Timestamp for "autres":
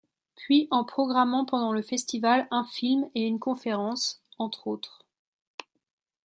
4.65-5.05